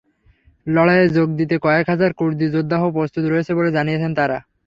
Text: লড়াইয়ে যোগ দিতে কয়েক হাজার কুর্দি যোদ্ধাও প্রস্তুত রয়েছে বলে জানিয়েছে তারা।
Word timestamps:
লড়াইয়ে 0.67 1.07
যোগ 1.17 1.29
দিতে 1.39 1.55
কয়েক 1.65 1.85
হাজার 1.89 2.11
কুর্দি 2.19 2.45
যোদ্ধাও 2.55 2.95
প্রস্তুত 2.97 3.23
রয়েছে 3.27 3.51
বলে 3.57 3.69
জানিয়েছে 3.77 4.07
তারা। 4.19 4.37